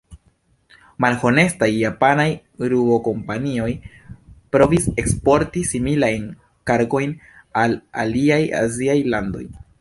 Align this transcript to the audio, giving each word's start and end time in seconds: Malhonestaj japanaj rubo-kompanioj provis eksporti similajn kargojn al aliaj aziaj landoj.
Malhonestaj 1.03 1.67
japanaj 1.73 2.25
rubo-kompanioj 2.71 3.67
provis 4.57 4.89
eksporti 5.03 5.63
similajn 5.73 6.27
kargojn 6.71 7.15
al 7.67 7.77
aliaj 8.07 8.41
aziaj 8.63 8.99
landoj. 9.17 9.47